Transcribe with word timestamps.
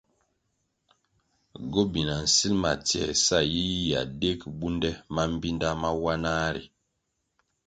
Gobina 1.71 2.15
nsilʼ 2.23 2.55
ma 2.61 2.71
tsioē 2.87 3.13
sa 3.25 3.37
yiyia 3.53 4.01
dig 4.19 4.39
bundè 4.59 4.89
mambpinda 5.13 5.69
mawanah 5.81 6.45
ri. 6.55 6.63